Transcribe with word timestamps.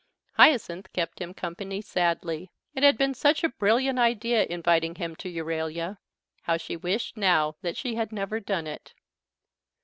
Hyacinth 0.33 0.91
kept 0.93 1.21
him 1.21 1.31
company 1.35 1.79
sadly. 1.79 2.51
It 2.73 2.81
had 2.81 2.97
been 2.97 3.13
such 3.13 3.43
a 3.43 3.49
brilliant 3.49 3.99
idea 3.99 4.47
inviting 4.49 4.95
him 4.95 5.15
to 5.17 5.29
Euralia; 5.31 5.99
how 6.41 6.57
she 6.57 6.75
wished 6.75 7.17
now 7.17 7.55
that 7.61 7.77
she 7.77 7.93
had 7.93 8.11
never 8.11 8.39
done 8.39 8.65
it. 8.65 8.95